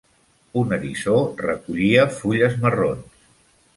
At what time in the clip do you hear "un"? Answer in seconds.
0.61-0.71